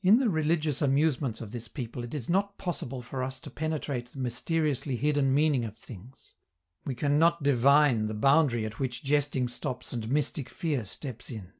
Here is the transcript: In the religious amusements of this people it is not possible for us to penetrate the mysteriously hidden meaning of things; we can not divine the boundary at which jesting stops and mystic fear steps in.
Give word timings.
In 0.00 0.20
the 0.20 0.28
religious 0.30 0.80
amusements 0.80 1.40
of 1.40 1.50
this 1.50 1.66
people 1.66 2.04
it 2.04 2.14
is 2.14 2.28
not 2.28 2.56
possible 2.56 3.02
for 3.02 3.20
us 3.20 3.40
to 3.40 3.50
penetrate 3.50 4.06
the 4.06 4.20
mysteriously 4.20 4.94
hidden 4.94 5.34
meaning 5.34 5.64
of 5.64 5.76
things; 5.76 6.34
we 6.84 6.94
can 6.94 7.18
not 7.18 7.42
divine 7.42 8.06
the 8.06 8.14
boundary 8.14 8.64
at 8.64 8.78
which 8.78 9.02
jesting 9.02 9.48
stops 9.48 9.92
and 9.92 10.08
mystic 10.08 10.48
fear 10.48 10.84
steps 10.84 11.32
in. 11.32 11.52